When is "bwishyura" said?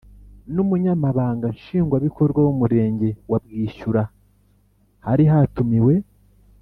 3.43-4.03